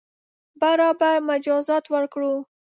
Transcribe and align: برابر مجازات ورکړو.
برابر 0.61 1.17
مجازات 1.29 1.85
ورکړو. 1.93 2.33